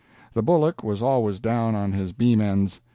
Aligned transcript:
The 0.33 0.41
bullock 0.41 0.83
was 0.83 1.03
always 1.03 1.39
down 1.39 1.75
on 1.75 1.91
his 1.93 2.11
beam 2.11 2.41
ends. 2.41 2.81